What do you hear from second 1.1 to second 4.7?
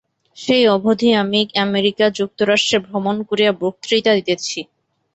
আমি আমেরিকা যুক্তরাষ্ট্রে ভ্রমণ করিয়া বক্তৃতা দিতেছি।